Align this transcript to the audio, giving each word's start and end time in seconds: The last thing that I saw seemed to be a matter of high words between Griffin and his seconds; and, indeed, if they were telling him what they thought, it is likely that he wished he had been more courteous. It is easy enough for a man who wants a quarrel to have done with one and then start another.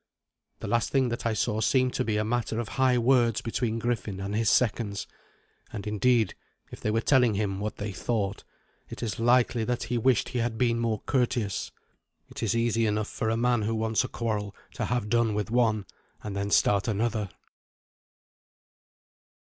The 0.61 0.67
last 0.67 0.89
thing 0.89 1.09
that 1.09 1.27
I 1.27 1.33
saw 1.35 1.61
seemed 1.61 1.93
to 1.93 2.03
be 2.03 2.17
a 2.17 2.25
matter 2.25 2.59
of 2.59 2.69
high 2.69 2.97
words 2.97 3.39
between 3.41 3.77
Griffin 3.77 4.19
and 4.19 4.33
his 4.35 4.49
seconds; 4.49 5.05
and, 5.71 5.85
indeed, 5.85 6.33
if 6.71 6.81
they 6.81 6.89
were 6.89 7.01
telling 7.01 7.35
him 7.35 7.59
what 7.59 7.75
they 7.75 7.91
thought, 7.91 8.43
it 8.89 9.03
is 9.03 9.19
likely 9.19 9.63
that 9.63 9.83
he 9.83 9.99
wished 9.99 10.29
he 10.29 10.39
had 10.39 10.57
been 10.57 10.79
more 10.79 11.01
courteous. 11.01 11.69
It 12.29 12.41
is 12.41 12.55
easy 12.55 12.87
enough 12.87 13.09
for 13.09 13.29
a 13.29 13.37
man 13.37 13.61
who 13.61 13.75
wants 13.75 14.03
a 14.03 14.07
quarrel 14.07 14.55
to 14.73 14.85
have 14.85 15.07
done 15.07 15.35
with 15.35 15.51
one 15.51 15.85
and 16.23 16.35
then 16.35 16.49
start 16.49 16.87
another. 16.87 17.29